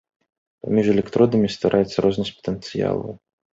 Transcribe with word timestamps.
Паміж 0.63 0.85
электродамі 0.93 1.53
ствараецца 1.57 1.97
рознасць 2.07 2.35
патэнцыялаў. 2.41 3.17